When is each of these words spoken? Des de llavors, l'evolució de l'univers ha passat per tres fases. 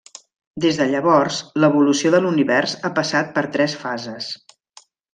Des 0.63 0.79
de 0.79 0.87
llavors, 0.93 1.41
l'evolució 1.65 2.13
de 2.17 2.23
l'univers 2.25 2.75
ha 2.83 2.93
passat 2.99 3.33
per 3.39 3.47
tres 3.59 3.77
fases. 3.87 4.35